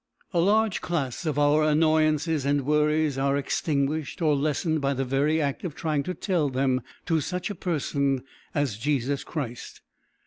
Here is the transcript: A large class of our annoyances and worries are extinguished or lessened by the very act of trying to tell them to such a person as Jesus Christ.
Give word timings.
A 0.33 0.39
large 0.39 0.81
class 0.81 1.27
of 1.27 1.37
our 1.37 1.61
annoyances 1.63 2.43
and 2.43 2.65
worries 2.65 3.19
are 3.19 3.37
extinguished 3.37 4.19
or 4.19 4.35
lessened 4.35 4.81
by 4.81 4.95
the 4.95 5.05
very 5.05 5.39
act 5.39 5.63
of 5.63 5.75
trying 5.75 6.01
to 6.01 6.15
tell 6.15 6.49
them 6.49 6.81
to 7.05 7.21
such 7.21 7.51
a 7.51 7.53
person 7.53 8.23
as 8.55 8.77
Jesus 8.79 9.23
Christ. 9.23 9.81